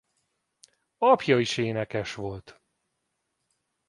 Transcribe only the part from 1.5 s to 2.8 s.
énekes volt.